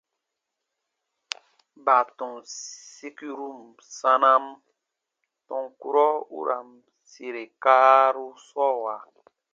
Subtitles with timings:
[1.85, 2.33] Baatɔn
[2.93, 3.49] sikuru
[3.97, 4.45] sanam
[5.47, 6.69] tɔn kurɔ u ra n
[7.11, 8.95] sire kaaru sɔɔwa.